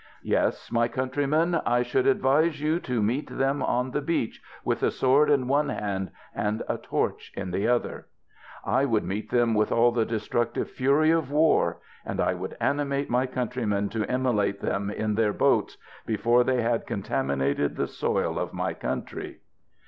[0.23, 4.89] Yes, my countrymen, I should advise you to meet them on the beach, with a
[4.89, 8.07] sword in one hand, and a torch in the other;
[8.65, 13.11] I would meet them with all the destructive fury of war; and I would animate
[13.11, 15.77] my countrymen to immolate them in their boats,
[16.07, 19.41] before they had contaminated the soil of my country.